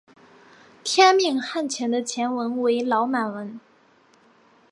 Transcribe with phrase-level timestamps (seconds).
[0.83, 3.59] 天命汗钱的钱文为老满文。